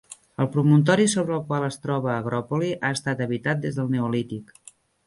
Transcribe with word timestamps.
El 0.43 0.47
promontori 0.55 1.05
sobre 1.13 1.35
el 1.35 1.43
qual 1.51 1.67
es 1.67 1.77
troba 1.83 2.11
Agropoli 2.17 2.73
ha 2.81 2.95
estat 2.99 3.25
habitat 3.29 3.65
des 3.69 3.81
del 3.83 3.97
neolític. 3.97 4.57